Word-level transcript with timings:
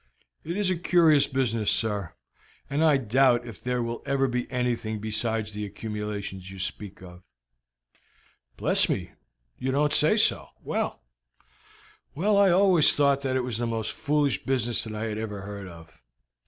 "It 0.43 0.57
is 0.57 0.71
a 0.71 0.75
curious 0.79 1.27
business, 1.27 1.69
sir, 1.69 2.13
and 2.71 2.83
I 2.83 2.97
doubt 2.97 3.45
if 3.45 3.61
there 3.61 3.83
will 3.83 4.01
ever 4.03 4.27
be 4.27 4.49
anything 4.49 4.97
besides 4.97 5.51
the 5.51 5.63
accumulations 5.63 6.49
you 6.49 6.57
speak 6.57 7.03
of." 7.03 7.21
"Bless 8.57 8.89
me, 8.89 9.11
you 9.59 9.69
don't 9.71 9.93
say 9.93 10.17
so! 10.17 10.49
Well, 10.63 11.03
well, 12.15 12.35
I 12.35 12.49
always 12.49 12.95
thought 12.95 13.21
that 13.21 13.35
it 13.35 13.41
was 13.43 13.59
the 13.59 13.67
most 13.67 13.91
foolish 13.91 14.43
business 14.43 14.83
that 14.85 14.95
I 14.95 15.05
ever 15.09 15.41
heard 15.41 15.67
of. 15.67 16.01